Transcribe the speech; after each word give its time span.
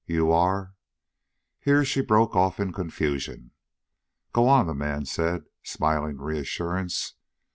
"You 0.07 0.31
are...." 0.31 0.73
Here 1.63 1.85
she 1.85 2.01
broke 2.01 2.35
off 2.35 2.59
in 2.59 2.71
confusion. 2.73 3.51
"Go 4.33 4.47
on," 4.47 4.65
the 4.65 4.73
man 4.73 5.05
said, 5.05 5.43
smiling 5.61 6.17
reassurance. 6.17 7.13